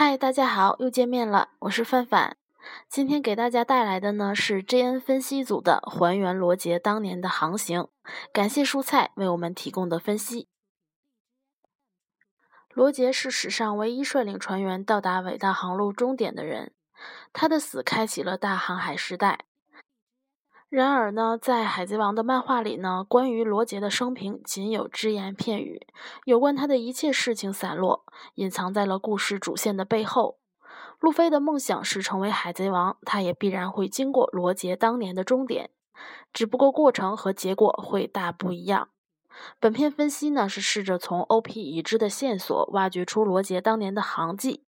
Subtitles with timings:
[0.00, 2.36] 嗨，大家好，又见面了，我是范范。
[2.88, 7.88] 今天给大家带来的呢是 JN 分析组的还原罗杰当年的航行，
[8.32, 10.46] 感谢蔬菜为我们提供的分析。
[12.72, 16.72] 罗杰是史上唯一率领船员到达伟大航路终点的人，
[17.32, 19.46] 他的死开启了大航海时代。
[20.68, 25.86] 然而呢，在《海贼王》的漫画里呢，关于罗杰的生平仅有只言片语，
[26.26, 30.36] 有关他的一切事情散落，隐藏在了故事主线的背后。
[31.00, 35.70] 路飞的梦想是成为海贼王，他也必然会经过罗杰当年的终点，
[36.34, 38.90] 只不过过程和结果会大不一样。
[39.58, 44.64] 本片分析呢，是试着从 OP 已知的线索挖掘出罗杰当年的航迹。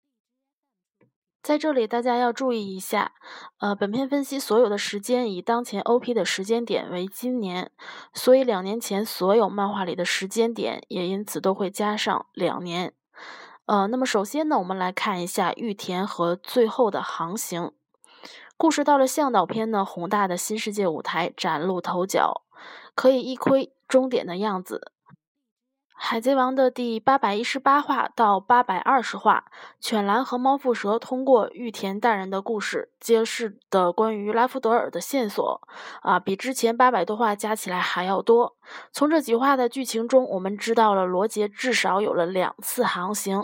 [1.42, 3.14] 在这里，大家要注意一下，
[3.60, 7.72] 呃，本片分析所有的时间以当前 OP 的时间点为今年，
[8.14, 12.94] 所以两年前所有漫画里的时间点也因此都会加上两年。
[13.66, 17.72] 呃，那么首先呢，我们来看一下玉田和最后的航行。
[18.58, 22.44] 故事到了向导篇呢，宏大的新世界舞台崭露头角，
[22.94, 24.92] 可以一窥终点的样子。
[26.02, 29.44] 海贼王的第八百一十八话到八百二十话，
[29.82, 35.62] 犬蓝和猫腹蛇通过玉田大人的故事，揭示的关于拉夫德尔的线索
[36.02, 38.56] 啊，比之前八百多话加起来还要多。
[38.94, 43.44] 从这几话的剧情中，我们知道了罗杰至少有了两次航行，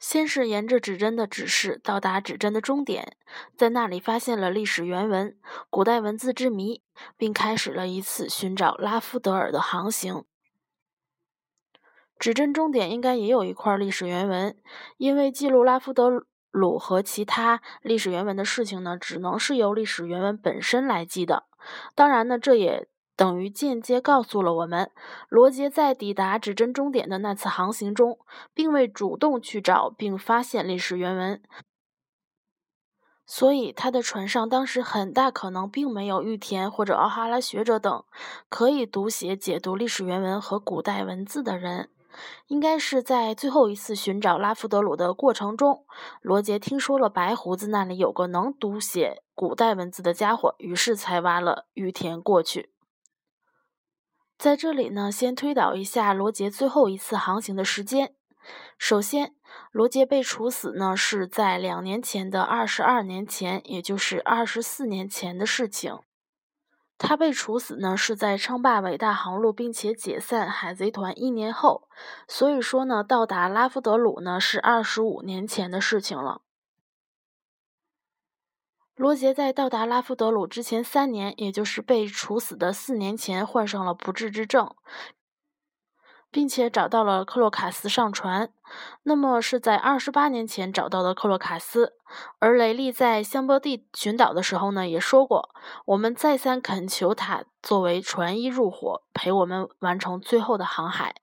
[0.00, 3.14] 先是沿着指针的指示到达指针的终点，
[3.58, 5.36] 在那里发现了历史原文、
[5.68, 6.82] 古代文字之谜，
[7.18, 10.24] 并开始了一次寻找拉夫德尔的航行。
[12.18, 14.56] 指针终点应该也有一块历史原文，
[14.96, 21.44] 因为记录拉夫德鲁和其他历史原文的事情呢，只能是由历史原文本身来记的。
[21.94, 24.90] 当然呢，这也等于间接告诉了我们，
[25.28, 28.18] 罗杰在抵达指针终点的那次航行中，
[28.54, 31.42] 并未主动去找并发现历史原文，
[33.26, 38.04] 所以他的船上当时很大可能并没有玉田或者奥哈拉学者等
[38.48, 41.90] 可以读写解读历史原文和古代文字的人。
[42.46, 45.84] 应该是在最后一次寻找拉夫德鲁的过程中，
[46.20, 52.70] 罗杰听说了白胡子那里有个能读写古代文字的家伙，于是才挖了玉田过去。
[54.36, 58.14] 在这里呢，先推导一下罗杰最后一次航行的时间。
[58.76, 59.34] 首先，
[59.70, 65.98] 罗杰被处死呢是在两年前的二十二年前，也就是二十四年前的事情。
[66.96, 71.88] 他被处死呢，是在称霸伟大航路并且解散海贼团一年后，
[72.28, 76.42] 所以说呢，到达拉夫德鲁呢是二十五年前的事情了。
[78.94, 84.72] 罗杰在到达拉夫德鲁之前三年，也就是被处死的四年前，患上了不治之症。
[86.34, 88.50] 并且找到了克洛卡斯上船，
[89.04, 91.92] 那么是在二十八年前找到的克洛卡斯。
[92.40, 95.50] 而雷利在香波地群岛的时候呢，也说过，
[95.84, 101.14] 我们再三恳求他作为船医入伙，陪我们完成最后的航海。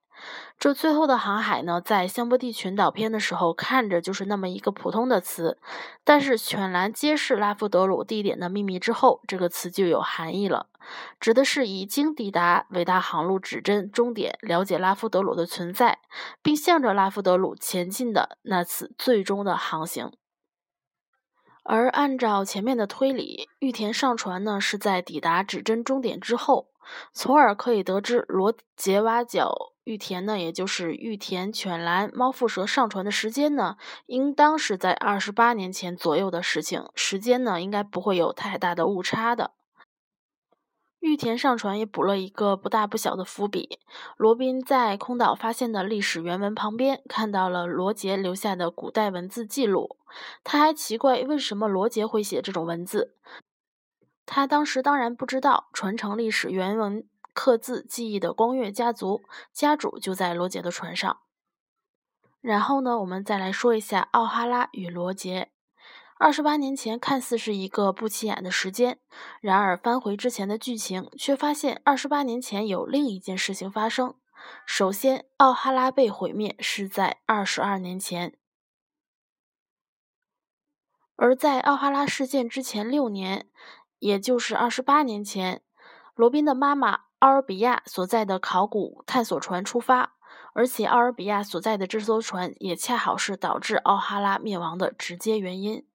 [0.62, 5.58] 这最后的航海呢，在香波地群岛篇的时候，看着就是那么一个普通的词，
[6.04, 10.68] 但是犬蓝揭示拉夫德鲁地点的秘密之后，这个词就有含义了，
[11.20, 15.98] 指的是已经抵达伟大航路指针终点，了解拉夫德鲁的存在，
[16.44, 20.12] 并向着拉夫德鲁前进的那次最终的航行。
[21.64, 26.68] 而按照前面的推理，玉田上船呢，是在抵达指针终点之后，
[27.14, 29.74] 从而可以得知罗杰挖角。
[29.84, 39.52] 玉田呢，也就是玉田犬蓝猫腹蛇上船的时间呢，应当是在二十八年前左右的事情，时间呢应该不会有太大的误差的。
[41.00, 43.80] 玉田上船也补了一个不大不小的伏笔，
[44.18, 49.98] 罗宾在空岛发现的历史原文旁边看到了罗杰留下的古代文字记录，
[50.44, 53.16] 他还奇怪为什么罗杰会写这种文字，
[54.26, 57.08] 他当时当然不知道传承历史原文。
[57.34, 59.22] 刻字记忆的光月家族
[59.54, 61.22] 家主就在罗杰的船上。
[62.42, 65.50] 然后呢，我们再来说一下奥哈拉与罗杰。
[66.18, 69.00] 二十八年前看似是一个不起眼的时间，
[69.40, 74.14] 然而翻回之前的剧情，却发现二十八年前有另一件事情发生。
[74.66, 78.38] 首先，奥哈拉被毁灭是在二十二年前，
[81.16, 83.48] 而在奥哈拉事件之前六年，
[84.02, 85.62] 也就是二十八年前，
[86.14, 87.04] 罗宾的妈妈。
[87.22, 90.14] 奥尔比亚所在的考古探索船出发，
[90.54, 95.86] 而且奥尔比亚所在的这艘船也恰好是导致奥哈拉灭亡的直接原因。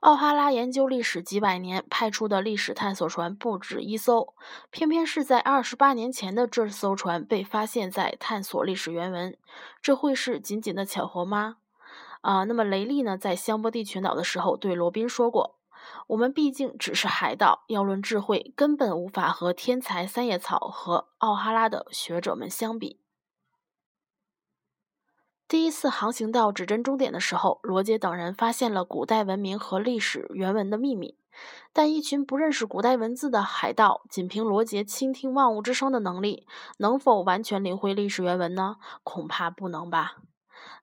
[0.00, 4.34] 奥哈拉研究历史几百年，派出的历史探索船不止一艘，
[4.70, 9.38] 偏偏是在二十八年前的这艘船被发现在探索历史原文，
[9.80, 11.58] 这会是仅仅的巧合吗？
[12.22, 15.59] 啊，那么雷利呢，在香波地群岛的时候对罗宾说过
[16.08, 23.00] ：“我们毕竟只是海盗，要论智慧，根本无法和天才三叶草和奥哈拉的学者们相比。”
[25.48, 31.16] 第一次航行到指针终点的时候，罗杰等人发现了古代文明和历史原文的秘密。
[31.72, 36.46] 但一群不认识古代文字的海盗，仅凭罗杰倾听万物之声的能力，
[36.78, 38.76] 能否完全领会历史原文呢？
[39.02, 40.16] 恐怕不能吧。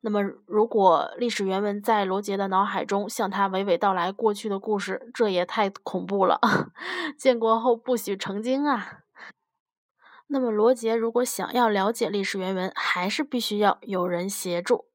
[0.01, 6.39] 那么，如果历史原文在罗杰的脑海中向他娓娓道来过去的故事，这也太恐怖了。
[7.17, 8.99] 建国后不许成精啊！
[10.27, 14.85] 那么，罗杰如果想要了解历史原文，还是必须要有人协助。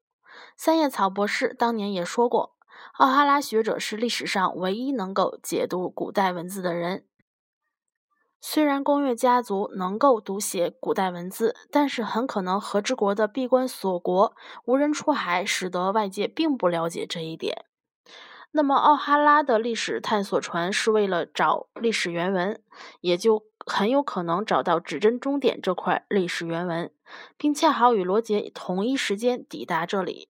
[0.55, 2.55] 三叶草博士当年也说过，
[2.99, 7.05] 奥哈拉学者是历史上唯一能够解读古代文字的人。
[8.45, 14.35] 虽然宫越家族能够读写古代文字，但是很可能和之国的闭关锁国、
[14.65, 17.63] 无人出海，使得外界并不了解这一点。
[18.51, 22.61] 那么，奥哈拉的历史探索船是为了找历史原文，
[22.99, 26.91] 也就很有可能找到指针终点这块历史原文，
[27.37, 30.27] 并恰好与罗杰同一时间抵达这里。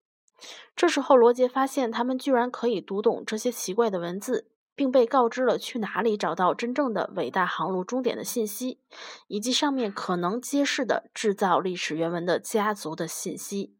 [0.75, 4.51] 这时候，罗杰发现他们居然可以读懂这些奇怪的文字。
[4.75, 8.79] 并被告知了去哪里找到真正的伟大航路终点的信息，
[9.27, 13.75] 以及上面可能揭示的制造历史原文的家族的信息。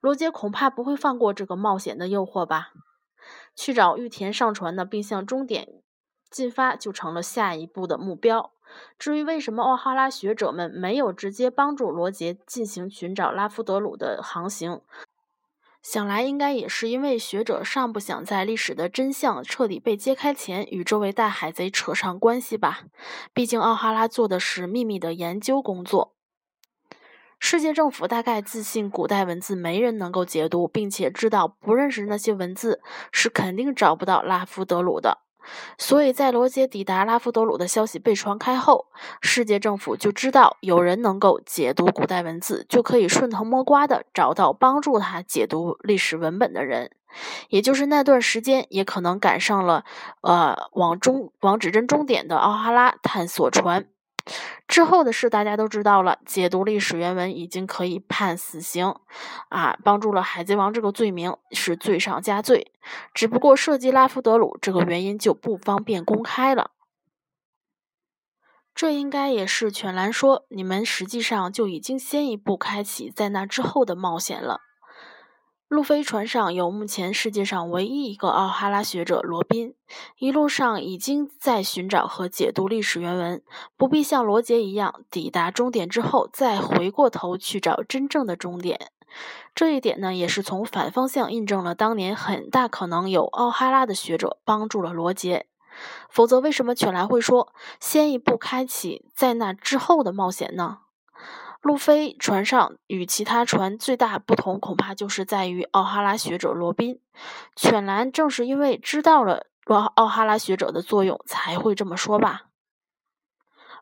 [0.00, 2.72] 罗杰恐怕不会放过这个冒险的诱惑吧？
[3.54, 5.82] 去找玉田上船呢，并向终点
[6.30, 8.52] 进发，就成了下一步的目标。
[8.98, 14.82] 至于为什么奥哈拉学者们没有直接帮助罗杰进行寻找拉夫德鲁的航行？
[15.82, 22.84] 想来应该也是因为学者尚不想在历史的真相彻底被揭开前与这位大海贼扯上关系吧。
[23.32, 26.14] 毕竟奥哈拉做的是秘密的研究工作。
[27.40, 32.82] 世界政府大概自信古代文字没人能够解读，并且知道不认识那些文字
[33.12, 35.27] 是肯定找不到拉夫德鲁的。
[35.76, 38.86] 所以在罗杰抵达拉夫德鲁的消息被传开后，
[39.20, 46.90] 世界政府就知道有人能够解读古代文字，就可以顺藤摸瓜的找到帮助他解读历史文本的人。
[47.48, 49.84] 也就是那段时间，也可能赶上了，
[50.20, 53.86] 呃，往中往指针终点的奥哈拉探索船。
[54.66, 58.94] 之后的事大家都知道了，解读历史原文已经可以判死刑，
[59.48, 62.72] 啊，帮助了海贼王这个罪名是罪上加罪。
[63.12, 66.72] 只不过涉及拉夫德鲁这个原因就不方便公开了。
[68.74, 74.60] 这应该也是犬蓝说，你们实际上就已经先一步开启在那之后的冒险了。
[75.68, 79.74] 路飞船上有目前世界上唯一一个奥哈拉学者罗宾，
[80.16, 83.42] 一路上已经在寻找和解读历史原文，
[83.76, 88.90] 不必像罗杰一样抵达终点之后再回过头去找真正的终点。
[89.54, 95.44] 这一点呢，也是从反方向印证了当年很大可能有奥哈拉的学者帮助了罗杰。
[96.08, 100.78] 否则，为什么犬来会说先一步开启在那之后的冒险呢？
[101.60, 107.00] 路飞船上与其他船最大不同，恐怕就是在于奥哈拉学者罗宾。
[107.56, 112.42] 犬蓝正是因为知道了奥奥哈拉学者的作用，才会这么说吧。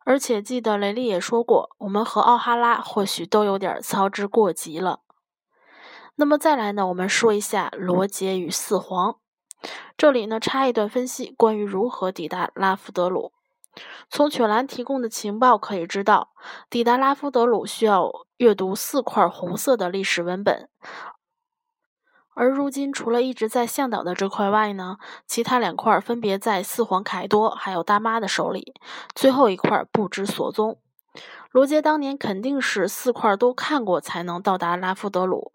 [0.04, 5.00] 而且记得雷利也说过，我们和奥哈拉或许都有点操之过急了。
[6.14, 9.16] 那么再来呢，我们说一下罗杰与四皇。
[9.96, 13.32] 这里呢插一段分析，关于如何抵达拉夫德鲁。
[14.08, 16.30] 从犬蓝提供的情报可以知道，
[16.70, 20.68] 抵达拉夫德鲁需要阅读四块红色的历史文本，
[22.34, 28.74] 而如今除了一直在向导的这块外呢，其他两块分别在四皇凯多还有大妈的手里，
[29.14, 30.78] 最后一块不知所踪。
[31.50, 35.52] 罗杰当年肯定是四块都看过才能到达拉夫德鲁。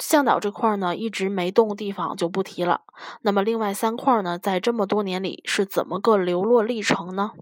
[0.00, 2.80] 向导这块呢，一直没动地方就不提了。
[3.20, 7.32] 那么另外三块呢，在这么多年里是怎么个流落历程呢？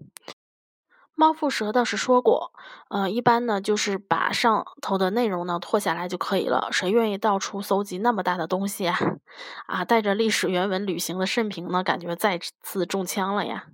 [1.14, 2.52] 猫腹蛇倒是说过，
[2.90, 6.68] 呃，一般呢就是把上头的内容呢拓下来就可以了。
[6.70, 8.96] 谁愿意到处搜集那么大的东西啊？
[9.66, 13.66] 啊，带着历史原文旅行的慎平呢，感觉再次中枪了呀！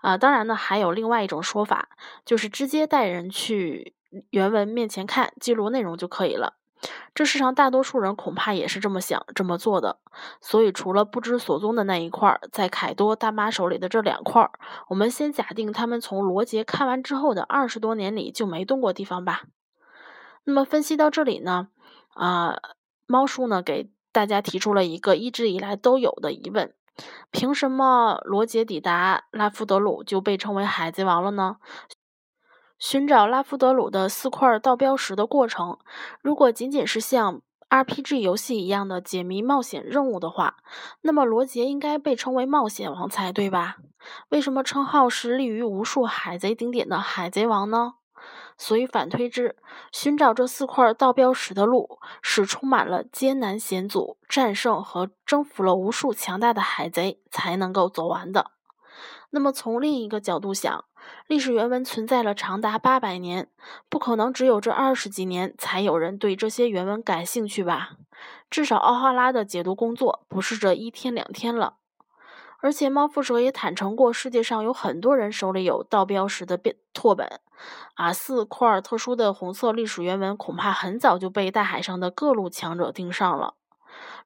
[0.00, 1.90] 啊，当然呢，还有另外一种说法，
[2.24, 3.94] 就是直接带人去
[4.30, 6.54] 原文面前看，记录内容就可以了。
[7.14, 9.98] 这世上大多数人恐怕也是这么想、这么做的。
[10.40, 14.50] 所以，除了不知所踪的那一块，在凯多大妈手里的这两块，
[14.88, 19.42] 我们先假定他们从罗杰看完之后的二十多年里就没动过地方吧。
[20.44, 21.68] 那么，分析到这里呢，
[22.14, 22.56] 啊，
[23.06, 26.74] 猫叔呢给大家提出了一个一直以来都有的疑问：
[27.30, 31.58] 凭什么罗杰抵达拉夫德鲁就被称为海贼王了呢？
[32.82, 35.78] 寻找拉夫德鲁的四块道标石的过程，
[36.20, 40.56] 如果仅仅是像 RPG 游戏一样的解谜冒险任务的话，
[41.02, 43.76] 那么罗杰应该被称为冒险王才对吧？
[44.30, 47.94] 为什么称号是立于无数海贼顶点的海贼王呢？
[48.58, 49.54] 所以反推之，
[49.92, 58.50] 寻找这四块道标石的路是充满了艰难险阻、战胜和征服了无数强大的海贼才能够走完的。
[59.34, 60.84] 那么从另一个角度想，
[61.26, 63.48] 历史原文存在了长达八百年，
[63.88, 67.92] 不可能只有这二十几年才有人对这些原文感兴趣吧？
[68.50, 71.76] 至少奥哈拉的解读工作不是这一天两天了。
[72.60, 77.40] 而且猫腹蛇也坦诚过，世界上有很多人手里有盗标石的变拓本，
[77.94, 83.54] 啊，四块特殊的红色历史原文恐怕很早就被大海上的各路强者盯上了。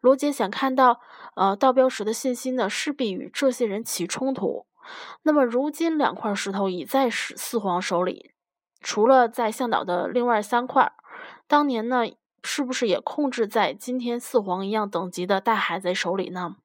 [0.01, 1.01] 罗杰想看到，
[1.37, 4.67] 呃，盗标石的信息呢，势必与这些人起冲突。
[5.23, 8.33] 那么，如今两块石头已在四四皇手里，
[8.81, 10.93] 除了在向导的另外三块，
[11.47, 12.05] 当年呢，
[12.43, 16.57] 是不是也控制在今天四皇一样等级的大海贼手里呢？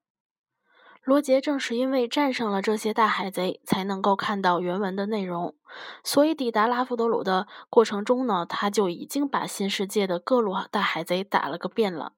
[1.03, 5.55] 罗杰正是因为战胜了这些大海贼，才能够看到原文的内容。
[6.03, 12.13] 所以抵达拉夫德鲁的过程中呢，他就已经把新世界的各路大海贼打了个遍了。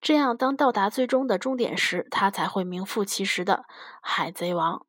[0.00, 3.64] 这样，当到达最终的终点时，他才会名副其实的
[4.00, 4.86] 海贼王。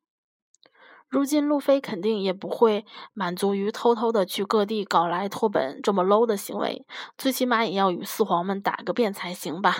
[1.12, 6.86] 如今，路飞肯定也不会满足于偷偷的去各地搞来托本这么 low 的行为，
[7.18, 9.76] 最起码也要与四皇们打个遍才行吧。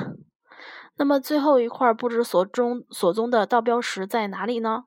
[0.98, 4.84] 那么最后一块不知所终所踪的道标石在哪里呢？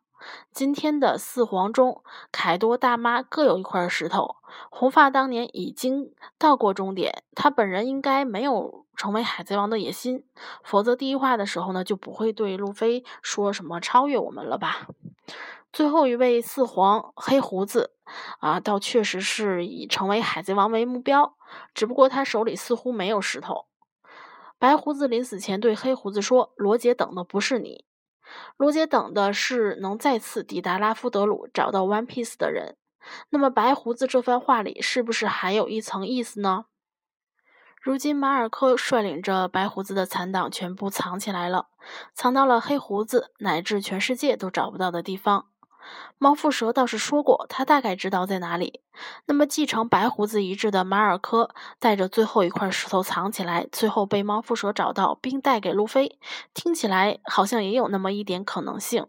[0.52, 4.36] 今天的四皇中，凯多大妈各有一块石头。
[4.70, 10.24] 红发当年已经到过终点，他本人应该没有成为海贼王的野心，
[10.64, 14.86] 否则第一话的时候呢，就不会对路飞说什么超越我们了吧。
[15.76, 17.92] 最后一位四皇黑胡子
[18.40, 21.36] 啊，倒确实是以成为海贼王为目标，
[21.74, 23.66] 只不过他手里似乎没有石头。
[24.58, 27.84] 白胡子临死前对黑胡子说：“罗杰等的不是你，
[28.56, 32.78] 罗杰等的是能再次抵达拉夫德鲁，找到 One Piece 的人。”
[33.32, 36.68] 那么，白胡子这番话里是不是还有一层意思呢？
[37.82, 41.68] 如今，马尔科率领着白胡子的残党全部藏起来了，
[42.14, 45.48] 藏到了黑胡子乃至全世界都找不到的地方。
[46.18, 48.82] 猫腹蛇倒是说过，他大概知道在哪里。
[49.26, 56.18] 那么，继承白胡子遗志的马尔科带着最后一块石头藏起来，最后被猫腹蛇找到并带给路飞，
[56.54, 59.06] 听起来好像也有那么一点可能性。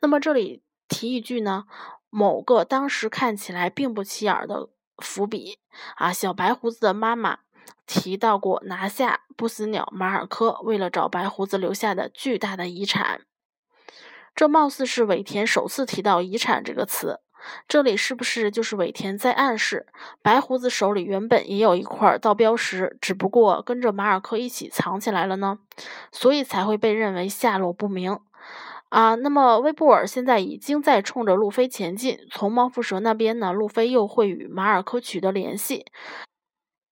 [0.00, 1.64] 那么，这里提一句呢，
[2.10, 4.68] 某个当时看起来并不起眼的
[4.98, 5.58] 伏笔
[5.96, 7.38] 啊，小白胡子的妈妈
[7.86, 13.22] 提到过拿下不死鸟马尔科，为了找白胡子留下的巨大的遗产。
[14.34, 17.20] 这貌似是尾田首次提到“遗产”这个词，
[17.68, 19.86] 这里是不是就是尾田在暗示
[20.22, 25.58] 白胡子手里原本也有一块盗标石，只不过跟着马尔科一起藏起来了呢？
[26.10, 28.18] 所以才会被认为下落不明
[28.88, 29.14] 啊。
[29.16, 35.84] 那么威布尔现在已经在冲着路飞前进，从猫腹蛇那边呢，路飞又会与马尔科取得联系，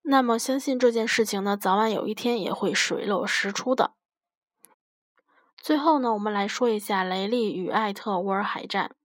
[0.02, 3.92] 那么相信这件事情呢，早晚有一天也会水落石出的。
[5.60, 8.96] 最后呢，我们来说一下雷利与艾特沃尔海战。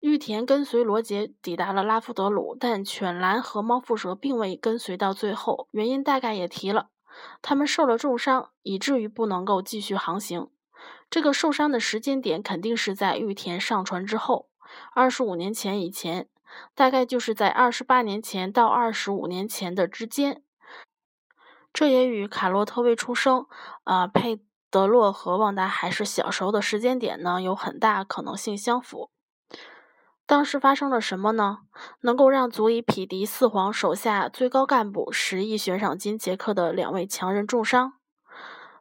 [0.00, 6.88] 玉田跟随罗杰抵达了拉夫德鲁，但犬蓝和猫腹蛇并未跟随到最后，原因大概也提了，
[7.42, 10.48] 他们受了重伤，以至于不能够继续航行。
[11.10, 14.48] 这个受伤的时间点肯定是在玉田上船之后，
[14.94, 16.28] 二十五年前以前，
[16.74, 20.42] 大概就是在二十八年前到二十五年前的之间。
[21.74, 23.46] 这也与卡洛特未出生，
[23.84, 24.40] 啊佩。
[24.72, 29.10] 德洛和旺达还是小时候的时间点呢，有很大可能性相符。
[30.24, 31.58] 当时发生了什么呢？
[32.00, 37.92] 能够让足以匹敌四皇手下最高干部十亿悬赏金杰克的两位强人重伤？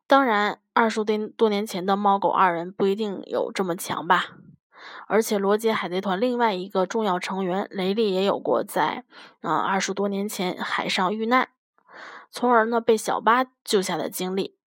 [0.08, 4.28] 当然，二十多年前的猫狗二人不一定有这么强吧。
[5.08, 9.04] 而且，罗杰海贼团另外一个重要成员雷利也有过在
[9.42, 11.50] 啊二十多年前海上遇难，
[12.30, 14.61] 从而呢被小巴救下的经历。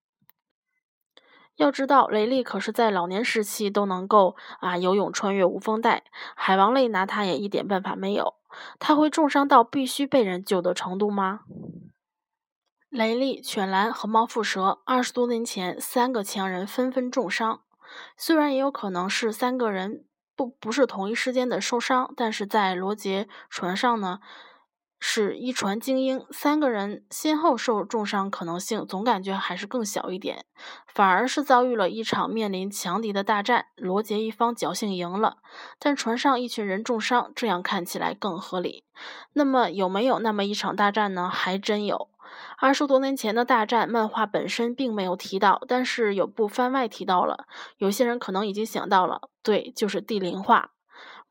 [1.56, 6.02] 要知道，雷利可是在老年时期都能够啊游泳穿越无风带，
[6.34, 8.34] 海王类拿他也一点办法没有。
[8.78, 11.40] 他会重伤到必须被人救的程度吗？
[12.88, 17.62] 雷利、犬蓝和猫腹蛇二十多年前三个强人纷纷重伤，
[18.16, 20.04] 虽然也有可能是三个人
[20.37, 24.20] 不不是同一时间的受伤，但是在罗杰船上呢。
[25.06, 30.46] 是一船精英，三个人先后受重伤，可能性总感觉还是更小一点。
[30.87, 35.37] 反而是遭遇了一场面临强敌的大战，罗杰一方侥幸赢了，
[35.78, 38.84] 但船上一群人重伤，这样看起来更合理。
[39.34, 41.28] 那么有没有那么一场大战呢？
[41.28, 42.08] 还真有。
[42.58, 47.44] 二十多年前的大战，漫画本身并没有提到，但是有部番外提到了。
[47.76, 50.70] 有些人可能已经想到了，对，就是地灵化。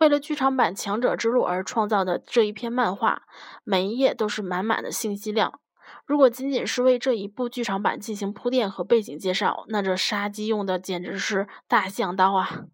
[0.04, 3.22] 为了剧场版《强者之路》而创造的这一篇漫画，
[3.64, 5.62] 每一页都是满满的信息量。
[6.06, 12.66] 如果仅仅是为这一部剧场版进行铺垫和背景介绍，那这杀鸡用的简直是大象刀啊！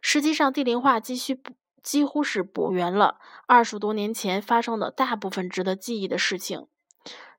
[0.00, 1.52] 实际上，地灵化几乎
[1.82, 6.66] 几乎是补圆了二十多年前发生的大部分值得记忆的事情。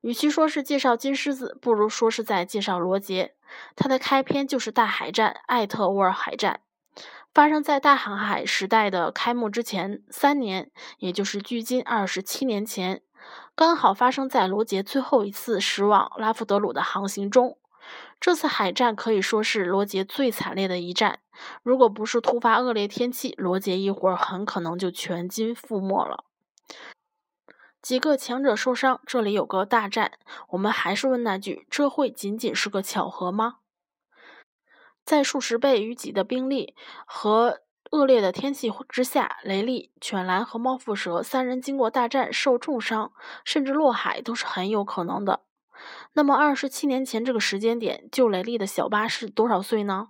[0.01, 3.33] 与其说是介绍金狮子，不如说是在介绍罗杰。
[3.75, 6.59] 他的开篇就是大海战——艾特沃尔海战，
[7.35, 13.01] 发生在大航海时代的开幕之前三年，也就是距今二十七年前，
[13.55, 17.57] 刚好发生在罗杰最后一次驶往拉夫德鲁的航行中。
[18.21, 21.19] 这次海战可以说是罗杰最惨烈的一战。
[21.61, 26.23] 如果不是突发恶劣天气，罗杰一会很可能就全军覆没了。
[27.81, 30.13] 几个强者受伤，这里有个大战。
[30.51, 33.57] 我们还是问那句：这会仅仅是个巧合吗？
[35.05, 45.41] 在数十倍于己的兵力和恶劣的天气之下，雷利、犬蓝和猫腹蛇三人经过大战受重伤，甚至落海都是很有可能的。
[46.13, 50.07] 那么，二十七年前这个时间点，救雷利的小巴是多少岁呢？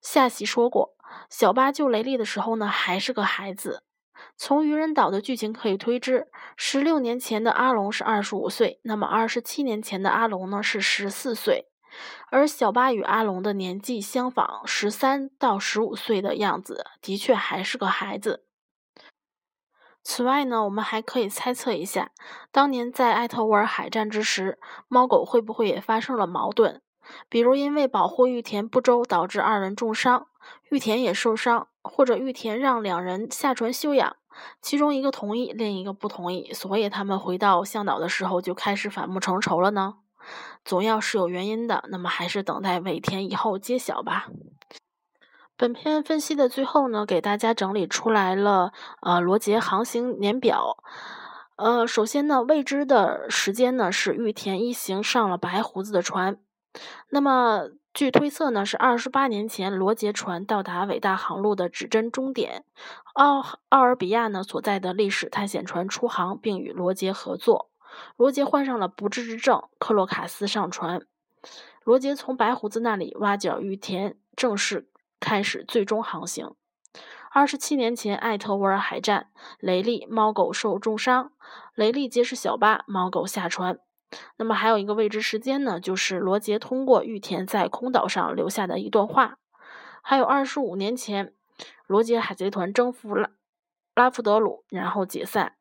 [0.00, 0.96] 下集说过，
[1.28, 3.82] 小巴救雷利的时候呢，还是个孩子。
[4.36, 11.66] 从愚人岛的剧情可以推知，十六年前的阿龙是二十五岁，那么二十七年前的阿龙呢是十四岁，
[12.30, 18.44] 而小巴与阿龙的年纪相仿，十三到十五岁的样子，的确还是个孩子。
[20.04, 22.12] 此外呢，我们还可以猜测一下，
[22.50, 26.80] 当年在艾特沃尔海战之时，猫狗会不会也发生了矛盾？
[27.28, 30.28] 比如因为保护玉田不周，导致二人重伤，
[30.70, 34.16] 玉田也受伤，或者玉田让两人下船休养，
[34.62, 39.96] 其中一个同意，另一个不同意，所以他们回到向导的时候就开始反目成仇了呢？
[40.64, 44.28] 总要是有原因的，那么还是等待尾田以后揭晓吧。
[45.56, 50.76] 本篇分析的最后呢，给大家整理出来了，呃，罗杰航行年表。
[51.56, 56.38] 呃，首先呢，未知的时间呢是玉田一行上了白胡子的船。
[57.08, 62.64] 那么，据推测呢，是二十八年前罗杰船到达伟大航路的指针终点，
[63.14, 67.70] 奥奥尔比亚呢所在的历史探险船出航，并与罗杰合作。
[68.16, 71.02] 罗杰患上了不治之症，克洛卡斯上船。
[71.84, 74.88] 罗杰从白胡子那里挖角玉田，正式
[75.20, 76.54] 开始最终航行。
[77.30, 79.30] 二十七年前，艾特沃尔海战，
[79.60, 81.32] 雷利、猫狗受重伤，
[81.74, 83.78] 雷利结识小巴，猫狗下船。
[84.36, 89.38] 那么还有一个未知时间呢，就是罗杰通过玉田在空岛上留下的一段话。
[90.00, 91.34] 还有二十五年前，
[91.86, 93.30] 罗杰海贼团征服拉
[93.94, 95.57] 拉夫德鲁，然后解散。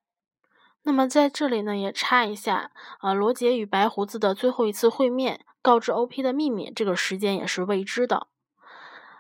[0.88, 2.72] 那么在这里呢，也插一下，
[3.02, 8.28] 呃，罗杰与白胡子的最后一次会面，告知 O.P 的秘密，这个时间也是未知的。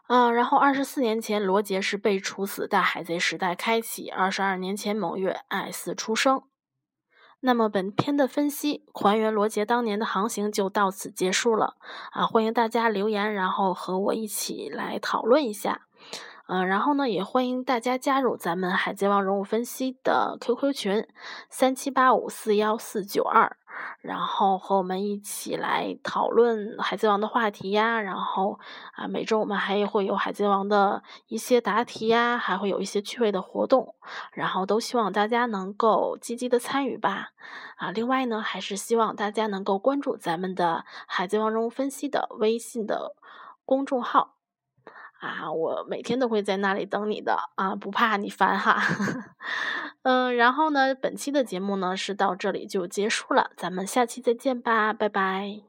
[0.08, 4.10] 嗯，然后二十四年前，罗杰是被处死，大海贼时代开启。
[4.10, 6.44] 二十二年前某月，艾斯出生。
[7.42, 11.76] 那么本篇的分析还原罗杰当年的航行就到此结束了
[12.14, 12.26] 啊！
[12.26, 15.87] 欢迎大家留言，然后和我一起来讨论一下。
[16.48, 21.08] 嗯，然后呢，也欢迎大家加入咱们海贼王人物分析的 QQ 群
[21.50, 23.58] 三七八五四幺四九二，
[24.00, 28.00] 然后和我们一起来讨论海贼王的话题呀。
[28.00, 28.60] 然后
[28.94, 33.96] 啊，每周我们还会有海贼王的一些答题呀，还会有一些趣味的活动。
[34.32, 37.32] 然后都希望大家能够积极的参与吧。
[37.76, 43.16] 啊，另外呢，还是希望大家能够关注咱们的海贼王人物分析的微信的
[43.66, 44.37] 公众号。
[45.20, 48.82] 啊，我每天都会在那里等你的啊，不怕你烦哈。
[50.04, 55.67] 嗯，然后呢，本期的节目呢是到这里就结束了，咱们下期再见吧，拜拜。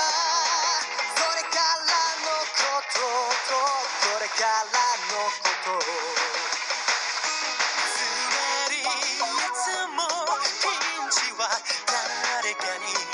[1.15, 2.99] それからのこと
[3.47, 3.55] と
[4.11, 4.75] これから
[5.07, 5.79] のこと。
[7.95, 8.91] つまりい
[9.55, 10.03] つも
[10.61, 11.47] ピンチは
[11.87, 13.04] 誰かに